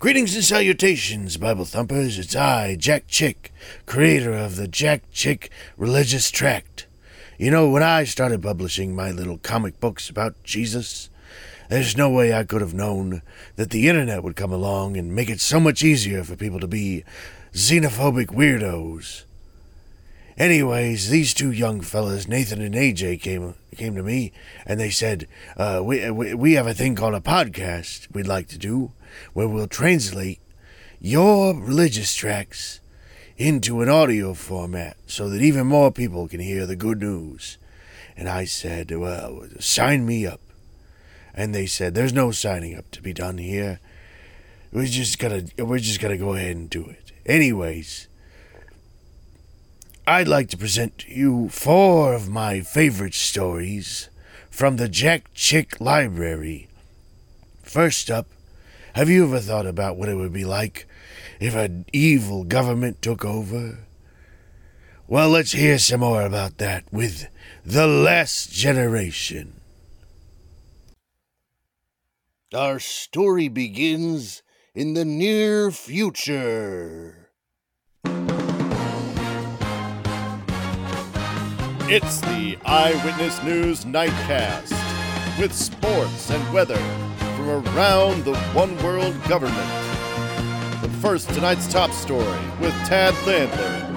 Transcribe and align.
Greetings 0.00 0.34
and 0.34 0.42
salutations, 0.42 1.36
Bible 1.36 1.66
thumpers. 1.66 2.18
It's 2.18 2.34
I, 2.34 2.74
Jack 2.74 3.04
Chick, 3.06 3.52
creator 3.84 4.32
of 4.32 4.56
the 4.56 4.66
Jack 4.66 5.02
Chick 5.12 5.50
Religious 5.76 6.30
Tract. 6.30 6.86
You 7.36 7.50
know, 7.50 7.68
when 7.68 7.82
I 7.82 8.04
started 8.04 8.42
publishing 8.42 8.96
my 8.96 9.10
little 9.10 9.36
comic 9.36 9.78
books 9.78 10.08
about 10.08 10.42
Jesus, 10.42 11.10
there's 11.68 11.98
no 11.98 12.08
way 12.08 12.32
I 12.32 12.44
could 12.44 12.62
have 12.62 12.72
known 12.72 13.20
that 13.56 13.68
the 13.68 13.90
internet 13.90 14.22
would 14.22 14.36
come 14.36 14.54
along 14.54 14.96
and 14.96 15.14
make 15.14 15.28
it 15.28 15.38
so 15.38 15.60
much 15.60 15.82
easier 15.82 16.24
for 16.24 16.34
people 16.34 16.60
to 16.60 16.66
be 16.66 17.04
xenophobic 17.52 18.28
weirdos. 18.28 19.24
Anyways, 20.40 21.10
these 21.10 21.34
two 21.34 21.52
young 21.52 21.82
fellas, 21.82 22.26
Nathan 22.26 22.62
and 22.62 22.74
AJ, 22.74 23.20
came 23.20 23.56
came 23.76 23.94
to 23.94 24.02
me 24.02 24.32
and 24.64 24.80
they 24.80 24.88
said, 24.88 25.28
uh, 25.58 25.82
we, 25.84 26.10
we, 26.10 26.32
we 26.32 26.52
have 26.54 26.66
a 26.66 26.72
thing 26.72 26.94
called 26.94 27.12
a 27.12 27.20
podcast 27.20 28.10
we'd 28.14 28.26
like 28.26 28.48
to 28.48 28.56
do 28.56 28.90
where 29.34 29.46
we'll 29.46 29.66
translate 29.66 30.40
your 30.98 31.52
religious 31.52 32.14
tracts 32.14 32.80
into 33.36 33.82
an 33.82 33.90
audio 33.90 34.32
format 34.32 34.96
so 35.06 35.28
that 35.28 35.42
even 35.42 35.66
more 35.66 35.92
people 35.92 36.26
can 36.26 36.40
hear 36.40 36.64
the 36.64 36.74
good 36.74 37.02
news. 37.02 37.58
And 38.16 38.26
I 38.26 38.46
said, 38.46 38.90
well, 38.92 39.42
sign 39.58 40.06
me 40.06 40.26
up. 40.26 40.40
And 41.34 41.54
they 41.54 41.66
said, 41.66 41.94
there's 41.94 42.14
no 42.14 42.30
signing 42.30 42.74
up 42.74 42.90
to 42.92 43.02
be 43.02 43.12
done 43.12 43.36
here. 43.36 43.78
We 44.72 44.86
just 44.86 45.18
gotta, 45.18 45.50
we're 45.58 45.80
just 45.80 46.00
gonna 46.00 46.16
go 46.16 46.32
ahead 46.32 46.56
and 46.56 46.70
do 46.70 46.86
it. 46.86 47.12
Anyways, 47.26 48.08
I'd 50.10 50.26
like 50.26 50.48
to 50.48 50.58
present 50.58 50.98
to 50.98 51.14
you 51.14 51.48
four 51.50 52.14
of 52.14 52.28
my 52.28 52.62
favorite 52.62 53.14
stories 53.14 54.10
from 54.50 54.76
the 54.76 54.88
Jack 54.88 55.32
Chick 55.34 55.80
Library. 55.80 56.66
First 57.62 58.10
up, 58.10 58.26
have 58.94 59.08
you 59.08 59.22
ever 59.22 59.38
thought 59.38 59.66
about 59.66 59.96
what 59.96 60.08
it 60.08 60.16
would 60.16 60.32
be 60.32 60.44
like 60.44 60.88
if 61.38 61.54
an 61.54 61.84
evil 61.92 62.42
government 62.42 63.00
took 63.00 63.24
over? 63.24 63.86
Well, 65.06 65.28
let's 65.28 65.52
hear 65.52 65.78
some 65.78 66.00
more 66.00 66.22
about 66.22 66.58
that 66.58 66.92
with 66.92 67.28
The 67.64 67.86
Last 67.86 68.50
Generation. 68.50 69.60
Our 72.52 72.80
story 72.80 73.46
begins 73.46 74.42
in 74.74 74.94
the 74.94 75.04
near 75.04 75.70
future. 75.70 77.20
It's 81.92 82.20
the 82.20 82.56
Eyewitness 82.64 83.42
News 83.42 83.84
Nightcast 83.84 84.70
with 85.40 85.52
sports 85.52 86.30
and 86.30 86.54
weather 86.54 86.76
from 87.16 87.66
around 87.66 88.22
the 88.24 88.36
one 88.52 88.80
world 88.84 89.20
government. 89.24 89.56
But 90.80 90.90
first, 91.02 91.30
tonight's 91.30 91.66
top 91.66 91.90
story 91.90 92.38
with 92.60 92.72
Tad 92.86 93.12
Landler. 93.24 93.88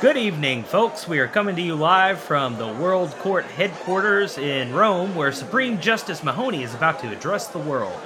Good 0.00 0.16
evening, 0.16 0.64
folks. 0.64 1.06
We 1.06 1.18
are 1.18 1.28
coming 1.28 1.54
to 1.54 1.60
you 1.60 1.74
live 1.74 2.18
from 2.18 2.56
the 2.56 2.68
World 2.68 3.10
Court 3.18 3.44
headquarters 3.44 4.38
in 4.38 4.72
Rome, 4.72 5.14
where 5.14 5.32
Supreme 5.32 5.78
Justice 5.82 6.24
Mahoney 6.24 6.62
is 6.62 6.74
about 6.74 6.98
to 7.00 7.12
address 7.12 7.48
the 7.48 7.58
world. 7.58 8.00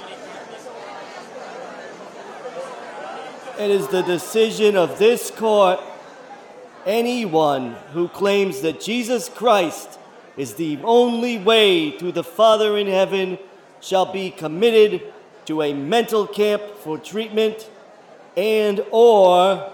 It 3.57 3.71
is 3.71 3.87
the 3.87 4.01
decision 4.01 4.75
of 4.75 4.99
this 4.99 5.31
court 5.31 5.79
anyone 6.85 7.75
who 7.93 8.07
claims 8.07 8.61
that 8.61 8.81
Jesus 8.81 9.29
Christ 9.29 9.99
is 10.37 10.53
the 10.55 10.79
only 10.83 11.37
way 11.37 11.91
to 11.91 12.11
the 12.11 12.23
Father 12.23 12.77
in 12.77 12.87
heaven 12.87 13.37
shall 13.79 14.11
be 14.11 14.31
committed 14.31 15.01
to 15.45 15.61
a 15.61 15.73
mental 15.73 16.27
camp 16.27 16.61
for 16.83 16.97
treatment 16.97 17.69
and 18.37 18.83
or 18.91 19.71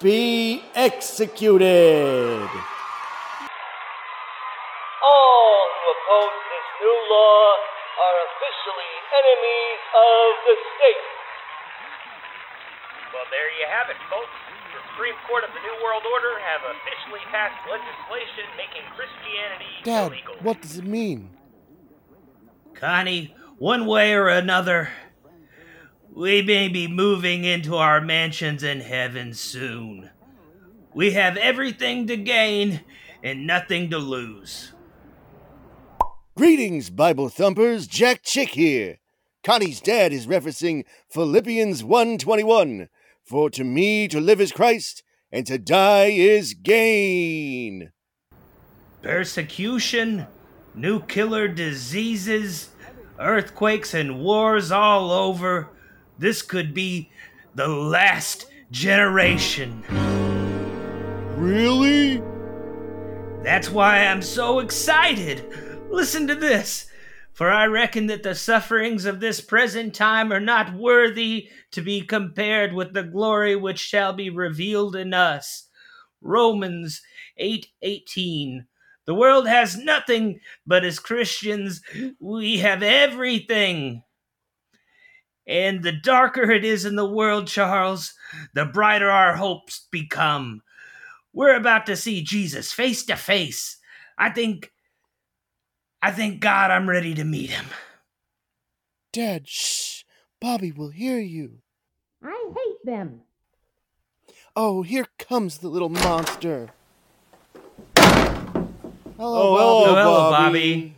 be 0.00 0.62
executed. 0.74 2.48
All 5.02 5.66
who 5.80 5.90
oppose 5.94 6.36
this 6.52 6.68
new 6.82 6.98
law 7.10 7.56
are 8.04 8.16
officially 8.28 8.94
enemies 9.16 9.80
of 9.94 10.28
the 10.44 10.56
state. 10.76 11.23
Well, 13.14 13.22
there 13.30 13.46
you 13.60 13.66
have 13.70 13.88
it, 13.90 13.96
folks. 14.10 14.34
The 14.74 14.82
Supreme 14.90 15.14
Court 15.28 15.44
of 15.44 15.50
the 15.54 15.60
New 15.62 15.84
World 15.84 16.02
Order 16.02 16.34
have 16.40 16.62
officially 16.74 17.22
passed 17.30 17.54
legislation 17.70 18.44
making 18.56 18.82
Christianity 18.90 19.70
Dad, 19.84 20.10
illegal. 20.10 20.34
what 20.42 20.60
does 20.60 20.78
it 20.78 20.84
mean? 20.84 21.30
Connie, 22.74 23.32
one 23.58 23.86
way 23.86 24.14
or 24.14 24.26
another, 24.26 24.88
we 26.12 26.42
may 26.42 26.66
be 26.66 26.88
moving 26.88 27.44
into 27.44 27.76
our 27.76 28.00
mansions 28.00 28.64
in 28.64 28.80
heaven 28.80 29.32
soon. 29.32 30.10
We 30.92 31.12
have 31.12 31.36
everything 31.36 32.08
to 32.08 32.16
gain 32.16 32.80
and 33.22 33.46
nothing 33.46 33.90
to 33.90 33.98
lose. 33.98 34.72
Greetings, 36.36 36.90
Bible 36.90 37.28
thumpers. 37.28 37.86
Jack 37.86 38.24
Chick 38.24 38.50
here. 38.50 38.98
Connie's 39.44 39.80
dad 39.80 40.12
is 40.12 40.26
referencing 40.26 40.84
Philippians 41.08 41.84
1:21. 41.84 42.88
For 43.24 43.48
to 43.50 43.64
me 43.64 44.06
to 44.08 44.20
live 44.20 44.38
is 44.38 44.52
Christ, 44.52 45.02
and 45.32 45.46
to 45.46 45.56
die 45.56 46.08
is 46.08 46.52
gain. 46.52 47.90
Persecution, 49.00 50.26
new 50.74 51.00
killer 51.00 51.48
diseases, 51.48 52.68
earthquakes, 53.18 53.94
and 53.94 54.20
wars 54.20 54.70
all 54.70 55.10
over. 55.10 55.70
This 56.18 56.42
could 56.42 56.74
be 56.74 57.10
the 57.54 57.66
last 57.66 58.50
generation. 58.70 59.82
Really? 61.38 62.22
That's 63.42 63.70
why 63.70 64.04
I'm 64.04 64.20
so 64.20 64.58
excited. 64.58 65.46
Listen 65.88 66.26
to 66.26 66.34
this. 66.34 66.90
For 67.34 67.50
I 67.50 67.66
reckon 67.66 68.06
that 68.06 68.22
the 68.22 68.36
sufferings 68.36 69.04
of 69.04 69.18
this 69.18 69.40
present 69.40 69.92
time 69.92 70.32
are 70.32 70.40
not 70.40 70.72
worthy 70.72 71.50
to 71.72 71.82
be 71.82 72.00
compared 72.00 72.72
with 72.72 72.94
the 72.94 73.02
glory 73.02 73.56
which 73.56 73.80
shall 73.80 74.12
be 74.12 74.30
revealed 74.30 74.94
in 74.94 75.12
us. 75.12 75.68
Romans 76.20 77.02
8:18. 77.36 78.66
the 79.04 79.14
world 79.14 79.46
has 79.48 79.76
nothing, 79.76 80.40
but 80.64 80.84
as 80.84 80.98
Christians 80.98 81.82
we 82.20 82.58
have 82.58 82.82
everything. 82.82 84.04
And 85.46 85.82
the 85.82 85.92
darker 85.92 86.50
it 86.50 86.64
is 86.64 86.84
in 86.84 86.96
the 86.96 87.08
world, 87.08 87.48
Charles, 87.48 88.14
the 88.54 88.64
brighter 88.64 89.10
our 89.10 89.36
hopes 89.36 89.88
become. 89.90 90.62
We're 91.32 91.56
about 91.56 91.84
to 91.86 91.96
see 91.96 92.22
Jesus 92.22 92.72
face 92.72 93.04
to 93.06 93.16
face. 93.16 93.76
I 94.16 94.30
think 94.30 94.72
I 96.04 96.10
thank 96.10 96.38
God 96.38 96.70
I'm 96.70 96.86
ready 96.86 97.14
to 97.14 97.24
meet 97.24 97.48
him. 97.48 97.64
Dad, 99.10 99.48
shh. 99.48 100.02
Bobby 100.38 100.70
will 100.70 100.90
hear 100.90 101.18
you. 101.18 101.60
I 102.22 102.50
hate 102.54 102.84
them. 102.84 103.22
Oh, 104.54 104.82
here 104.82 105.06
comes 105.18 105.56
the 105.58 105.68
little 105.68 105.88
monster. 105.88 106.68
Hello, 107.96 109.14
Oh, 109.16 109.54
Bobby. 109.54 109.62
hello, 109.62 109.94
hello, 109.94 110.30
Bobby. 110.30 110.74
Bobby. 110.74 110.96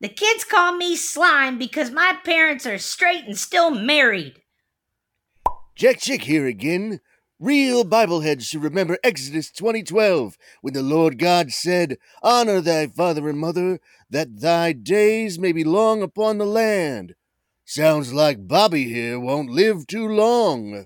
The 0.00 0.08
kids 0.08 0.42
call 0.42 0.76
me 0.76 0.96
slime 0.96 1.56
because 1.56 1.92
my 1.92 2.18
parents 2.24 2.66
are 2.66 2.78
straight 2.78 3.26
and 3.26 3.38
still 3.38 3.70
married. 3.70 4.42
Jack 5.76 6.00
Chick 6.00 6.22
here 6.22 6.46
again. 6.48 7.00
Real 7.40 7.86
Bibleheads 7.86 8.44
should 8.44 8.62
remember 8.62 8.98
Exodus 9.02 9.50
2012, 9.50 10.36
when 10.60 10.74
the 10.74 10.82
Lord 10.82 11.18
God 11.18 11.52
said, 11.52 11.96
Honor 12.22 12.60
thy 12.60 12.86
father 12.86 13.30
and 13.30 13.38
mother, 13.38 13.80
that 14.10 14.40
thy 14.40 14.72
days 14.72 15.38
may 15.38 15.50
be 15.52 15.64
long 15.64 16.02
upon 16.02 16.36
the 16.36 16.44
land. 16.44 17.14
Sounds 17.64 18.12
like 18.12 18.46
Bobby 18.46 18.84
here 18.84 19.18
won't 19.18 19.48
live 19.48 19.86
too 19.86 20.06
long. 20.06 20.84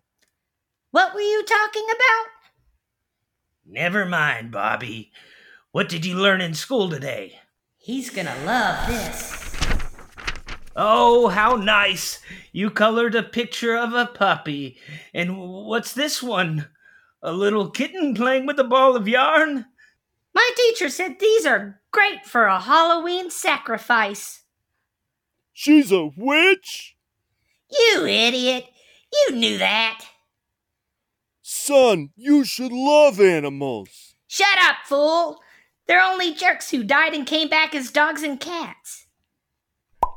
What 0.92 1.12
were 1.12 1.20
you 1.20 1.42
talking 1.44 1.86
about? 1.88 2.30
Never 3.66 4.04
mind, 4.04 4.52
Bobby. 4.52 5.10
What 5.72 5.88
did 5.88 6.06
you 6.06 6.14
learn 6.14 6.40
in 6.40 6.54
school 6.54 6.88
today? 6.88 7.40
He's 7.78 8.10
gonna 8.10 8.36
love 8.46 8.86
this. 8.86 9.43
Oh, 10.76 11.28
how 11.28 11.54
nice! 11.56 12.20
You 12.52 12.70
colored 12.70 13.14
a 13.14 13.22
picture 13.22 13.76
of 13.76 13.92
a 13.92 14.06
puppy. 14.06 14.76
And 15.12 15.38
what's 15.38 15.92
this 15.92 16.22
one? 16.22 16.68
A 17.22 17.32
little 17.32 17.70
kitten 17.70 18.14
playing 18.14 18.46
with 18.46 18.58
a 18.58 18.64
ball 18.64 18.96
of 18.96 19.06
yarn? 19.06 19.66
My 20.34 20.50
teacher 20.56 20.88
said 20.88 21.18
these 21.20 21.46
are 21.46 21.80
great 21.92 22.26
for 22.26 22.46
a 22.46 22.60
Halloween 22.60 23.30
sacrifice. 23.30 24.42
She's 25.52 25.92
a 25.92 26.10
witch? 26.16 26.96
You 27.70 28.04
idiot! 28.06 28.66
You 29.12 29.36
knew 29.36 29.58
that. 29.58 30.04
Son, 31.40 32.10
you 32.16 32.44
should 32.44 32.72
love 32.72 33.20
animals. 33.20 34.16
Shut 34.26 34.58
up, 34.60 34.78
fool! 34.86 35.40
They're 35.86 36.02
only 36.02 36.34
jerks 36.34 36.70
who 36.70 36.82
died 36.82 37.14
and 37.14 37.26
came 37.26 37.48
back 37.48 37.74
as 37.74 37.92
dogs 37.92 38.24
and 38.24 38.40
cats. 38.40 39.03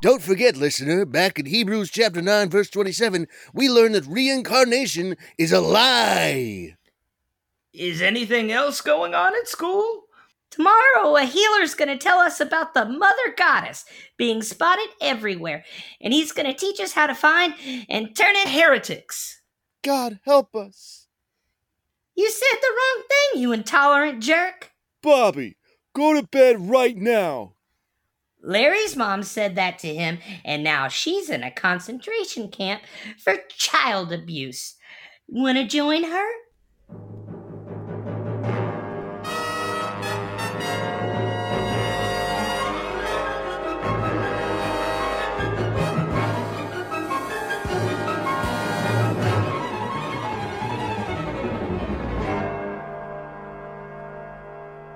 Don't 0.00 0.22
forget, 0.22 0.56
listener, 0.56 1.04
back 1.04 1.40
in 1.40 1.46
Hebrews 1.46 1.90
chapter 1.90 2.22
9, 2.22 2.50
verse 2.50 2.70
27, 2.70 3.26
we 3.52 3.68
learn 3.68 3.92
that 3.92 4.06
reincarnation 4.06 5.16
is 5.36 5.50
a 5.50 5.60
lie. 5.60 6.76
Is 7.72 8.00
anything 8.00 8.52
else 8.52 8.80
going 8.80 9.12
on 9.12 9.34
at 9.34 9.48
school? 9.48 10.04
Tomorrow, 10.52 11.16
a 11.16 11.24
healer's 11.24 11.74
going 11.74 11.88
to 11.88 11.98
tell 11.98 12.18
us 12.20 12.40
about 12.40 12.74
the 12.74 12.84
Mother 12.84 13.34
Goddess 13.36 13.84
being 14.16 14.40
spotted 14.40 14.88
everywhere, 15.00 15.64
and 16.00 16.12
he's 16.12 16.30
going 16.30 16.46
to 16.46 16.54
teach 16.54 16.78
us 16.78 16.92
how 16.92 17.08
to 17.08 17.14
find 17.14 17.54
and 17.88 18.14
turn 18.14 18.36
in 18.36 18.52
heretics. 18.52 19.42
God 19.82 20.20
help 20.22 20.54
us. 20.54 21.08
You 22.14 22.30
said 22.30 22.58
the 22.60 22.70
wrong 22.70 23.04
thing, 23.08 23.42
you 23.42 23.50
intolerant 23.50 24.22
jerk. 24.22 24.70
Bobby, 25.02 25.56
go 25.92 26.14
to 26.14 26.24
bed 26.24 26.70
right 26.70 26.96
now. 26.96 27.54
Larry's 28.42 28.96
mom 28.96 29.24
said 29.24 29.56
that 29.56 29.78
to 29.80 29.92
him, 29.92 30.18
and 30.44 30.62
now 30.62 30.86
she's 30.88 31.28
in 31.28 31.42
a 31.42 31.50
concentration 31.50 32.48
camp 32.48 32.82
for 33.18 33.36
child 33.48 34.12
abuse. 34.12 34.76
Want 35.26 35.58
to 35.58 35.66
join 35.66 36.04
her? 36.04 36.30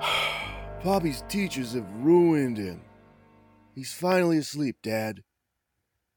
Bobby's 0.85 1.25
teachers 1.29 1.75
have 1.75 1.93
ruined 1.97 2.57
him. 2.57 2.81
He's 3.75 3.93
finally 3.93 4.39
asleep, 4.39 4.77
Dad. 4.83 5.23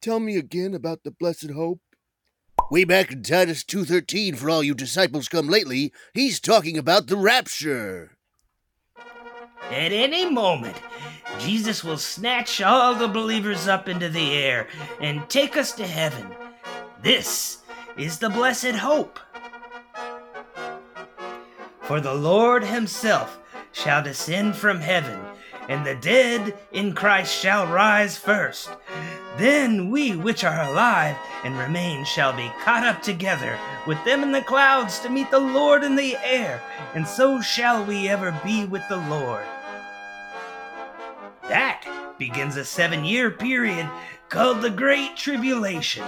Tell 0.02 0.20
me 0.20 0.38
again 0.38 0.74
about 0.74 1.04
the 1.04 1.12
blessed 1.12 1.52
hope. 1.52 1.80
Way 2.70 2.84
back 2.84 3.12
in 3.12 3.24
Titus 3.24 3.64
2.13, 3.64 4.36
for 4.36 4.50
all 4.50 4.64
you 4.64 4.74
disciples 4.74 5.28
come 5.28 5.48
lately, 5.48 5.94
he's 6.14 6.40
talking 6.40 6.78
about 6.78 7.08
the 7.08 7.16
rapture. 7.16 8.18
At 9.70 9.92
any 9.92 10.30
moment, 10.30 10.76
Jesus 11.40 11.84
will 11.84 11.98
snatch 11.98 12.62
all 12.62 12.96
the 12.96 13.08
believers 13.08 13.68
up 13.68 13.88
into 13.88 14.10
the 14.10 14.34
air 14.34 14.68
and 15.00 15.28
take 15.30 15.58
us 15.58 15.72
to 15.74 15.88
heaven. 15.88 16.28
This 17.02 17.60
is 17.98 18.20
the 18.20 18.30
blessed 18.30 18.76
hope. 18.76 19.20
For 21.82 22.02
the 22.02 22.14
Lord 22.14 22.64
Himself 22.64 23.40
shall 23.72 24.04
descend 24.04 24.56
from 24.56 24.80
heaven, 24.80 25.20
and 25.68 25.86
the 25.86 25.96
dead 25.96 26.58
in 26.72 26.94
Christ 26.94 27.36
shall 27.36 27.68
rise 27.68 28.18
first. 28.18 28.70
Then 29.38 29.90
we 29.90 30.16
which 30.16 30.44
are 30.44 30.70
alive 30.70 31.16
and 31.44 31.58
remain 31.58 32.06
shall 32.06 32.34
be 32.34 32.52
caught 32.64 32.84
up 32.84 33.02
together 33.02 33.58
with 33.86 34.04
them 34.06 34.24
in 34.24 34.32
the 34.32 34.42
clouds 34.42 35.00
to 35.00 35.10
meet 35.10 35.30
the 35.32 35.40
Lord 35.40 35.84
in 35.84 35.96
the 35.96 36.16
air, 36.24 36.62
and 36.94 37.08
so 37.08 37.42
shall 37.42 37.84
we 37.84 38.08
ever 38.08 38.40
be 38.44 38.66
with 38.66 38.88
the 38.90 38.98
Lord. 39.10 39.46
That 41.50 41.86
begins 42.18 42.56
a 42.56 42.66
seven 42.66 43.04
year 43.04 43.30
period 43.30 43.90
called 44.30 44.62
the 44.62 44.70
Great 44.70 45.16
Tribulation. 45.16 46.04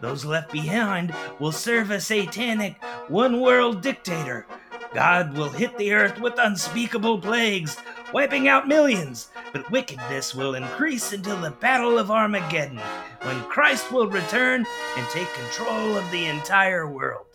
Those 0.00 0.24
left 0.24 0.52
behind 0.52 1.14
will 1.38 1.52
serve 1.52 1.90
a 1.90 2.00
satanic 2.00 2.82
one 3.08 3.40
world 3.40 3.82
dictator. 3.82 4.46
God 4.94 5.36
will 5.36 5.50
hit 5.50 5.76
the 5.76 5.92
earth 5.92 6.18
with 6.18 6.38
unspeakable 6.38 7.20
plagues, 7.20 7.76
wiping 8.12 8.48
out 8.48 8.68
millions, 8.68 9.30
but 9.52 9.70
wickedness 9.70 10.34
will 10.34 10.54
increase 10.54 11.12
until 11.12 11.40
the 11.40 11.50
Battle 11.50 11.98
of 11.98 12.10
Armageddon, 12.10 12.80
when 13.22 13.40
Christ 13.44 13.92
will 13.92 14.08
return 14.08 14.64
and 14.96 15.08
take 15.08 15.32
control 15.34 15.96
of 15.96 16.10
the 16.10 16.26
entire 16.26 16.88
world. 16.88 17.26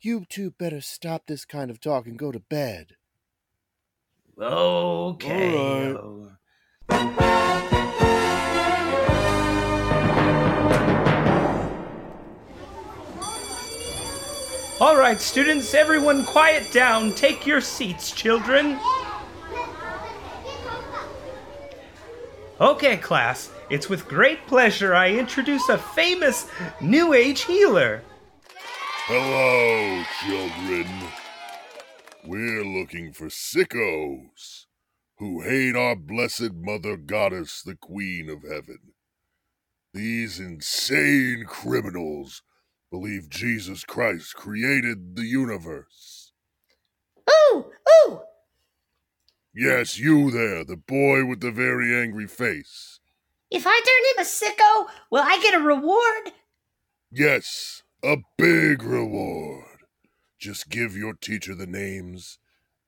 You 0.00 0.24
two 0.28 0.50
better 0.52 0.80
stop 0.80 1.26
this 1.26 1.44
kind 1.44 1.70
of 1.70 1.80
talk 1.80 2.06
and 2.06 2.18
go 2.18 2.32
to 2.32 2.40
bed. 2.40 2.92
Okay. 4.38 5.92
All 5.92 5.96
oh. 5.96 6.32
All 14.80 14.96
right, 14.96 15.20
students, 15.20 15.74
everyone 15.74 16.24
quiet 16.24 16.72
down. 16.72 17.12
Take 17.12 17.46
your 17.46 17.60
seats, 17.60 18.12
children. 18.12 18.78
Okay, 22.60 22.98
class, 22.98 23.50
it's 23.70 23.88
with 23.88 24.06
great 24.06 24.46
pleasure 24.46 24.94
I 24.94 25.12
introduce 25.12 25.70
a 25.70 25.78
famous 25.78 26.46
New 26.82 27.14
Age 27.14 27.40
healer. 27.40 28.02
Hello, 29.06 30.04
children. 30.20 30.86
We're 32.22 32.62
looking 32.62 33.14
for 33.14 33.28
sickos 33.28 34.66
who 35.16 35.40
hate 35.40 35.74
our 35.74 35.96
blessed 35.96 36.52
Mother 36.52 36.98
Goddess, 36.98 37.62
the 37.62 37.76
Queen 37.76 38.28
of 38.28 38.42
Heaven. 38.42 38.92
These 39.94 40.38
insane 40.38 41.46
criminals 41.48 42.42
believe 42.90 43.30
Jesus 43.30 43.84
Christ 43.84 44.34
created 44.34 45.16
the 45.16 45.24
universe. 45.24 46.19
Yes, 49.52 49.98
you 49.98 50.30
there, 50.30 50.64
the 50.64 50.76
boy 50.76 51.24
with 51.24 51.40
the 51.40 51.50
very 51.50 51.92
angry 52.00 52.28
face. 52.28 53.00
If 53.50 53.64
I 53.66 53.80
turn 53.80 54.04
him 54.14 54.18
a 54.20 54.24
sicko, 54.24 54.86
will 55.10 55.24
I 55.24 55.40
get 55.42 55.54
a 55.54 55.58
reward? 55.58 56.32
Yes, 57.10 57.82
a 58.04 58.18
big 58.38 58.84
reward. 58.84 59.82
Just 60.38 60.70
give 60.70 60.96
your 60.96 61.14
teacher 61.14 61.56
the 61.56 61.66
names, 61.66 62.38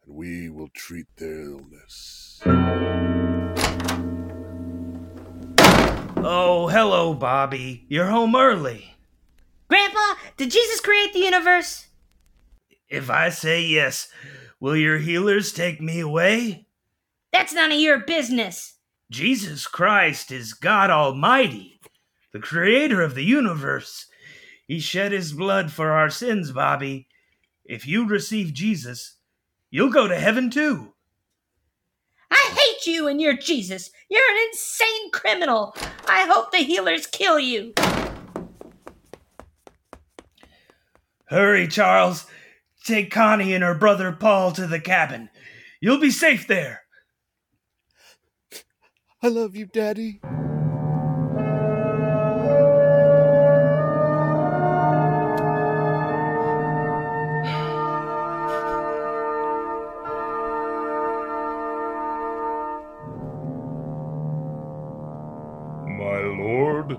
and 0.07 0.15
we 0.15 0.49
will 0.49 0.69
treat 0.69 1.07
their 1.17 1.43
illness. 1.43 2.41
Oh, 6.25 6.69
hello, 6.69 7.13
Bobby. 7.13 7.87
You're 7.89 8.07
home 8.07 8.37
early. 8.37 8.95
Grandpa, 9.67 10.15
did 10.37 10.53
Jesus 10.53 10.79
create 10.79 11.13
the 11.13 11.19
universe? 11.19 11.89
If 12.89 13.11
I 13.11 13.31
say 13.31 13.63
yes, 13.63 14.09
will 14.63 14.77
your 14.77 14.99
healers 14.99 15.53
take 15.53 15.81
me 15.81 15.99
away? 15.99 16.65
That's 17.33 17.53
none 17.53 17.73
of 17.73 17.81
your 17.81 17.99
business. 17.99 18.77
Jesus 19.11 19.67
Christ 19.67 20.31
is 20.31 20.55
God 20.55 20.89
Almighty, 20.89 21.81
the 22.33 22.39
creator 22.39 23.03
of 23.03 23.17
the 23.17 23.25
universe. 23.25 24.07
He 24.69 24.79
shed 24.79 25.11
his 25.11 25.33
blood 25.33 25.73
for 25.73 25.91
our 25.91 26.09
sins, 26.09 26.53
Bobby. 26.53 27.09
If 27.65 27.89
you 27.89 28.07
receive 28.07 28.55
Jesus, 28.55 29.17
you'll 29.69 29.91
go 29.91 30.07
to 30.07 30.17
heaven 30.17 30.49
too. 30.49 30.93
I 32.31 32.55
hate 32.55 32.87
you 32.87 33.09
and 33.09 33.21
your 33.21 33.37
Jesus. 33.37 33.91
You're 34.09 34.31
an 34.31 34.47
insane 34.53 35.11
criminal. 35.11 35.75
I 36.07 36.27
hope 36.27 36.53
the 36.53 36.59
healers 36.59 37.09
kill 37.09 37.41
you. 37.41 37.75
Hurry, 41.25 41.67
Charles. 41.67 42.27
Take 42.85 43.13
Connie 43.13 43.55
and 43.55 43.63
her 43.63 43.75
brother 43.75 44.11
Paul 44.11 44.51
to 44.53 44.67
the 44.67 44.81
cabin. 44.81 45.31
You'll 45.81 46.01
be 46.01 46.11
safe 46.11 46.49
there. 46.49 46.83
I 49.23 49.29
love 49.29 49.55
you, 49.55 49.67
Daddy. 49.67 50.21
My 65.87 66.19
lord, 66.19 66.99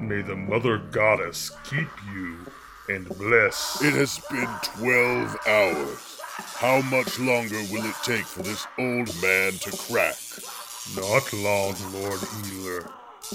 may 0.00 0.22
the 0.22 0.36
Mother 0.36 0.78
Goddess 0.78 1.50
keep 1.64 1.88
you 2.14 2.46
and 2.88 3.08
bless. 3.18 3.82
It 3.82 3.94
has 3.94 4.18
been 4.30 4.48
12 4.78 5.36
hours. 5.46 6.20
How 6.56 6.80
much 6.82 7.18
longer 7.18 7.60
will 7.70 7.84
it 7.84 7.96
take 8.04 8.24
for 8.24 8.42
this 8.42 8.66
old 8.78 9.10
man 9.22 9.52
to 9.52 9.70
crack? 9.76 10.16
Not 10.96 11.32
long, 11.32 11.74
Lord 11.92 12.20
Healer. 12.44 12.90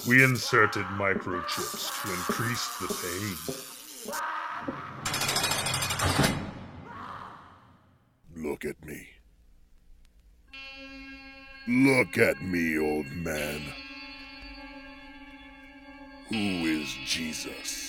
We 0.07 0.23
inserted 0.23 0.85
microchips 0.85 2.01
to 2.01 2.09
increase 2.13 2.67
the 2.79 2.87
pain. 3.03 3.37
Look 8.35 8.65
at 8.65 8.83
me. 8.85 9.07
Look 11.67 12.17
at 12.17 12.41
me, 12.41 12.77
old 12.79 13.07
man. 13.11 13.61
Who 16.29 16.35
is 16.35 16.89
Jesus? 17.05 17.82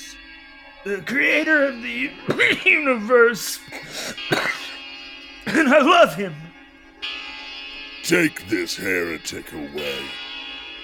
The 0.84 1.00
creator 1.06 1.64
of 1.64 1.82
the 1.82 2.10
universe. 2.66 3.58
and 5.46 5.68
I 5.68 5.80
love 5.80 6.14
him. 6.14 6.34
Take 8.02 8.46
this 8.48 8.76
heretic 8.76 9.50
away. 9.52 10.04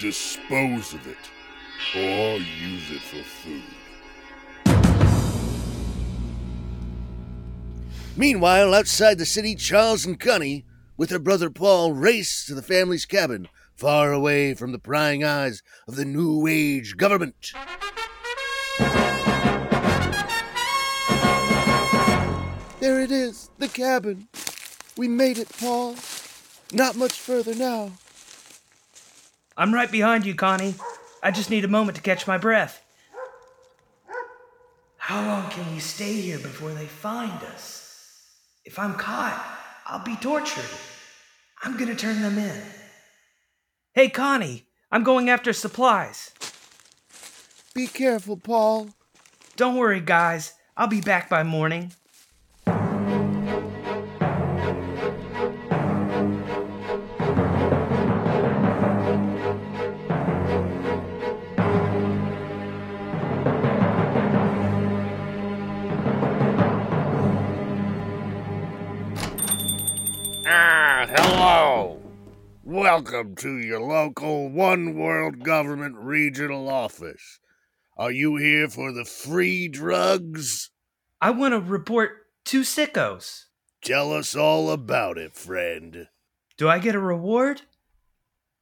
dispose 0.00 0.94
of 0.94 1.06
it 1.06 1.18
or 1.94 2.38
use 2.38 2.90
it 2.90 3.02
for 3.02 3.22
food. 3.22 3.62
Meanwhile, 8.16 8.72
outside 8.74 9.18
the 9.18 9.26
city, 9.26 9.54
Charles 9.54 10.06
and 10.06 10.18
Connie, 10.18 10.64
with 10.96 11.10
their 11.10 11.18
brother 11.18 11.50
Paul, 11.50 11.92
race 11.92 12.46
to 12.46 12.54
the 12.54 12.62
family's 12.62 13.04
cabin, 13.04 13.48
far 13.76 14.12
away 14.12 14.54
from 14.54 14.72
the 14.72 14.78
prying 14.78 15.22
eyes 15.24 15.62
of 15.86 15.96
the 15.96 16.04
New 16.06 16.46
Age 16.46 16.96
government. 16.96 17.52
There 22.80 22.98
it 22.98 23.10
is, 23.12 23.50
the 23.58 23.68
cabin. 23.68 24.28
We 24.96 25.06
made 25.06 25.36
it, 25.36 25.50
Paul. 25.60 25.96
Not 26.72 26.96
much 26.96 27.12
further 27.12 27.54
now. 27.54 27.92
I'm 29.54 29.74
right 29.74 29.92
behind 29.92 30.24
you, 30.24 30.34
Connie. 30.34 30.74
I 31.22 31.30
just 31.30 31.50
need 31.50 31.66
a 31.66 31.68
moment 31.68 31.96
to 31.96 32.02
catch 32.02 32.26
my 32.26 32.38
breath. 32.38 32.82
How 34.96 35.26
long 35.26 35.50
can 35.50 35.70
we 35.74 35.80
stay 35.80 36.14
here 36.14 36.38
before 36.38 36.70
they 36.70 36.86
find 36.86 37.42
us? 37.52 38.24
If 38.64 38.78
I'm 38.78 38.94
caught, 38.94 39.58
I'll 39.86 40.04
be 40.04 40.16
tortured. 40.16 40.64
I'm 41.62 41.76
gonna 41.76 41.94
turn 41.94 42.22
them 42.22 42.38
in. 42.38 42.62
Hey, 43.92 44.08
Connie, 44.08 44.68
I'm 44.90 45.02
going 45.02 45.28
after 45.28 45.52
supplies. 45.52 46.30
Be 47.74 47.86
careful, 47.88 48.38
Paul. 48.38 48.88
Don't 49.56 49.76
worry, 49.76 50.00
guys. 50.00 50.54
I'll 50.78 50.86
be 50.86 51.02
back 51.02 51.28
by 51.28 51.42
morning. 51.42 51.92
Hello. 71.08 71.98
Welcome 72.62 73.34
to 73.36 73.56
your 73.56 73.80
local 73.80 74.50
One 74.50 74.94
World 74.96 75.42
Government 75.42 75.96
Regional 75.96 76.68
Office. 76.68 77.40
Are 77.96 78.12
you 78.12 78.36
here 78.36 78.68
for 78.68 78.92
the 78.92 79.06
free 79.06 79.66
drugs? 79.66 80.70
I 81.18 81.30
want 81.30 81.54
to 81.54 81.60
report 81.60 82.26
two 82.44 82.60
sickos. 82.62 83.44
Tell 83.82 84.12
us 84.12 84.36
all 84.36 84.70
about 84.70 85.16
it, 85.16 85.32
friend. 85.32 86.08
Do 86.58 86.68
I 86.68 86.78
get 86.78 86.94
a 86.94 87.00
reward? 87.00 87.62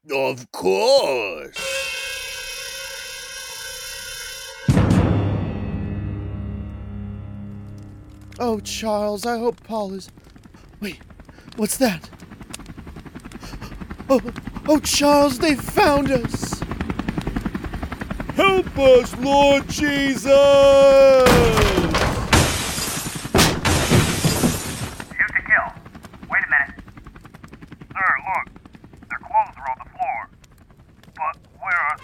Of 0.09 0.53
course. 0.53 1.57
Oh, 8.39 8.61
Charles, 8.63 9.27
I 9.27 9.39
hope 9.39 9.65
Paul 9.65 9.95
is. 9.95 10.09
Wait, 10.81 11.01
what's 11.57 11.77
that? 11.79 12.09
Oh, 14.11 14.23
oh, 14.69 14.79
Charles, 14.79 15.39
they 15.39 15.55
found 15.55 16.11
us! 16.11 16.63
Help 18.35 18.79
us, 18.79 19.15
Lord 19.19 19.69
Jesus! 19.69 20.33
Shoot 25.13 25.33
to 25.35 25.43
kill. 25.45 25.73
Wait 26.31 26.43
a 26.43 26.49
minute. 26.49 26.75
Sir, 27.93 28.09
look. 28.25 28.47
Their 29.11 29.19
clothes 29.19 29.57
are 29.59 29.69
on 29.73 29.79
the 29.85 29.91
floor. 29.91 30.19
But 31.15 31.37
where 31.61 31.77
are 31.77 31.99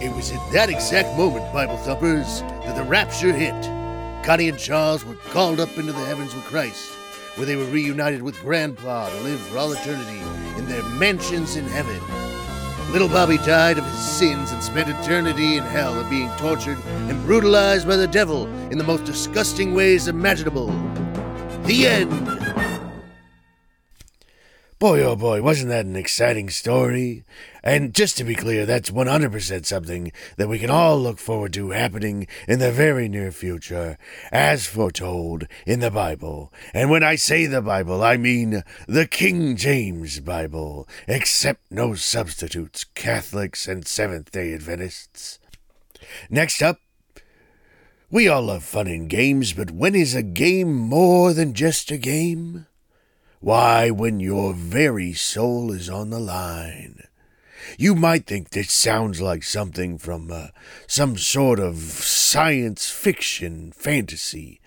they? 0.00 0.06
It 0.06 0.12
was 0.14 0.30
at 0.30 0.52
that 0.52 0.68
exact 0.68 1.16
moment, 1.16 1.50
Bible 1.54 1.78
thumpers, 1.78 2.42
that 2.66 2.76
the 2.76 2.84
rapture 2.84 3.32
hit. 3.32 3.54
Connie 4.22 4.50
and 4.50 4.58
Charles 4.58 5.06
were 5.06 5.14
called 5.30 5.58
up 5.58 5.78
into 5.78 5.92
the 5.92 6.04
heavens 6.04 6.34
with 6.34 6.44
Christ, 6.44 6.92
where 7.36 7.46
they 7.46 7.56
were 7.56 7.64
reunited 7.64 8.22
with 8.22 8.40
Grandpa 8.40 9.08
to 9.08 9.20
live 9.22 9.40
for 9.40 9.58
all 9.58 9.72
eternity 9.72 10.20
in 10.56 10.68
their 10.68 10.82
mansions 10.84 11.56
in 11.56 11.64
heaven. 11.64 12.00
Little 12.92 13.08
Bobby 13.08 13.38
died 13.38 13.76
of 13.76 13.84
his 13.84 13.98
sins 13.98 14.52
and 14.52 14.62
spent 14.62 14.88
eternity 14.88 15.56
in 15.56 15.64
hell 15.64 15.98
of 15.98 16.08
being 16.08 16.30
tortured 16.38 16.78
and 16.86 17.24
brutalized 17.24 17.88
by 17.88 17.96
the 17.96 18.06
devil 18.06 18.46
in 18.70 18.78
the 18.78 18.84
most 18.84 19.04
disgusting 19.04 19.74
ways 19.74 20.06
imaginable. 20.06 20.68
The 21.64 21.88
end. 21.88 22.53
Boy, 24.84 25.02
oh 25.02 25.16
boy, 25.16 25.40
wasn't 25.40 25.70
that 25.70 25.86
an 25.86 25.96
exciting 25.96 26.50
story? 26.50 27.24
And 27.62 27.94
just 27.94 28.18
to 28.18 28.24
be 28.24 28.34
clear, 28.34 28.66
that's 28.66 28.90
100% 28.90 29.64
something 29.64 30.12
that 30.36 30.46
we 30.46 30.58
can 30.58 30.68
all 30.68 31.00
look 31.00 31.18
forward 31.18 31.54
to 31.54 31.70
happening 31.70 32.26
in 32.46 32.58
the 32.58 32.70
very 32.70 33.08
near 33.08 33.32
future, 33.32 33.96
as 34.30 34.66
foretold 34.66 35.46
in 35.66 35.80
the 35.80 35.90
Bible. 35.90 36.52
And 36.74 36.90
when 36.90 37.02
I 37.02 37.14
say 37.14 37.46
the 37.46 37.62
Bible, 37.62 38.04
I 38.04 38.18
mean 38.18 38.62
the 38.86 39.06
King 39.06 39.56
James 39.56 40.20
Bible, 40.20 40.86
except 41.08 41.62
no 41.72 41.94
substitutes, 41.94 42.84
Catholics 42.84 43.66
and 43.66 43.88
Seventh 43.88 44.32
day 44.32 44.52
Adventists. 44.52 45.38
Next 46.28 46.60
up, 46.60 46.76
we 48.10 48.28
all 48.28 48.42
love 48.42 48.62
fun 48.62 48.88
and 48.88 49.08
games, 49.08 49.54
but 49.54 49.70
when 49.70 49.94
is 49.94 50.14
a 50.14 50.22
game 50.22 50.74
more 50.74 51.32
than 51.32 51.54
just 51.54 51.90
a 51.90 51.96
game? 51.96 52.66
Why, 53.44 53.90
when 53.90 54.20
your 54.20 54.54
very 54.54 55.12
soul 55.12 55.70
is 55.70 55.90
on 55.90 56.08
the 56.08 56.18
line. 56.18 57.02
You 57.76 57.94
might 57.94 58.26
think 58.26 58.48
this 58.48 58.72
sounds 58.72 59.20
like 59.20 59.42
something 59.42 59.98
from 59.98 60.32
uh, 60.32 60.46
some 60.86 61.18
sort 61.18 61.60
of 61.60 61.76
science 61.76 62.88
fiction 62.88 63.70
fantasy, 63.72 64.62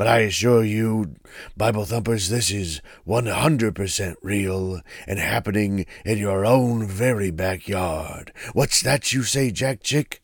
but 0.00 0.08
I 0.08 0.20
assure 0.20 0.64
you, 0.64 1.16
Bible 1.58 1.84
thumpers, 1.84 2.30
this 2.30 2.50
is 2.50 2.80
100% 3.06 4.14
real 4.22 4.80
and 5.06 5.18
happening 5.18 5.84
in 6.06 6.16
your 6.16 6.46
own 6.46 6.86
very 6.86 7.30
backyard. 7.30 8.32
What's 8.54 8.80
that 8.80 9.12
you 9.12 9.24
say, 9.24 9.50
Jack 9.50 9.82
Chick? 9.82 10.22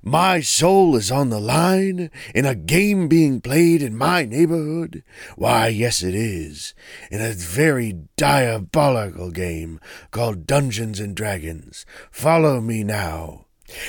My 0.00 0.38
soul 0.38 0.94
is 0.94 1.10
on 1.10 1.30
the 1.30 1.40
line 1.40 2.12
in 2.36 2.46
a 2.46 2.54
game 2.54 3.08
being 3.08 3.40
played 3.40 3.82
in 3.82 3.98
my 3.98 4.26
neighborhood? 4.26 5.02
Why, 5.34 5.66
yes, 5.74 6.04
it 6.04 6.14
is. 6.14 6.72
In 7.10 7.20
a 7.20 7.32
very 7.32 8.02
diabolical 8.16 9.32
game 9.32 9.80
called 10.12 10.46
Dungeons 10.46 11.00
and 11.00 11.16
Dragons. 11.16 11.84
Follow 12.12 12.60
me 12.60 12.84
now 12.84 13.46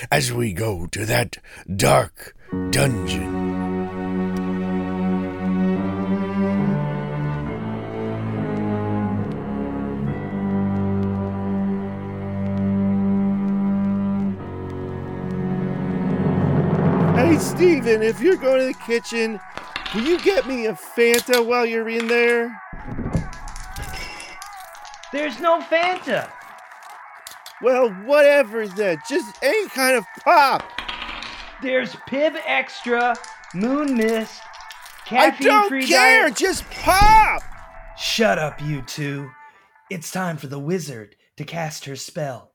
as 0.10 0.34
we 0.34 0.52
go 0.52 0.88
to 0.88 1.06
that 1.06 1.38
dark 1.76 2.36
dungeon. 2.72 3.67
Hey, 17.18 17.40
Steven, 17.40 18.04
if 18.04 18.22
you're 18.22 18.36
going 18.36 18.60
to 18.60 18.68
the 18.68 18.86
kitchen, 18.86 19.40
will 19.96 20.04
you 20.04 20.20
get 20.20 20.48
me 20.48 20.68
a 20.68 20.74
Fanta 20.74 21.44
while 21.44 21.66
you're 21.66 21.90
in 21.90 22.08
there? 22.08 22.56
There's 25.12 25.40
no 25.40 25.60
Fanta. 25.62 26.30
Well, 27.64 27.90
whatever 28.06 28.68
then. 28.68 29.00
Just 29.10 29.36
any 29.42 29.68
kind 29.70 29.98
of 29.98 30.06
pop. 30.24 30.62
There's 31.64 31.96
Pibb 32.08 32.36
Xtra, 32.42 33.18
Moon 33.56 33.98
Mist, 33.98 34.40
caffeine 35.08 35.50
I 35.50 35.52
don't 35.54 35.70
free 35.70 35.88
care. 35.88 36.26
diet. 36.26 36.36
Just 36.36 36.70
pop. 36.70 37.42
Shut 37.98 38.38
up, 38.38 38.62
you 38.62 38.84
two. 38.84 39.32
It's 39.90 40.12
time 40.12 40.38
for 40.38 40.46
the 40.46 40.60
wizard 40.60 41.16
to 41.38 41.44
cast 41.44 41.86
her 41.86 41.96
spell. 41.96 42.52